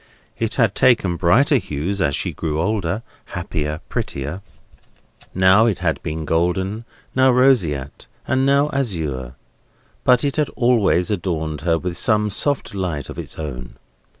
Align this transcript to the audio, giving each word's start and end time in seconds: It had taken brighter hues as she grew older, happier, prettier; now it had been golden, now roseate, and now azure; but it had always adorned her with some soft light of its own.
It 0.39 0.55
had 0.55 0.73
taken 0.73 1.15
brighter 1.15 1.57
hues 1.57 2.01
as 2.01 2.15
she 2.15 2.33
grew 2.33 2.59
older, 2.59 3.03
happier, 3.37 3.81
prettier; 3.87 4.41
now 5.35 5.67
it 5.67 5.77
had 5.77 6.01
been 6.01 6.25
golden, 6.25 6.85
now 7.13 7.29
roseate, 7.29 8.07
and 8.27 8.43
now 8.43 8.71
azure; 8.73 9.35
but 10.03 10.23
it 10.23 10.37
had 10.37 10.49
always 10.55 11.11
adorned 11.11 11.61
her 11.61 11.77
with 11.77 11.97
some 11.97 12.31
soft 12.31 12.73
light 12.73 13.09
of 13.09 13.19
its 13.19 13.37
own. 13.37 13.75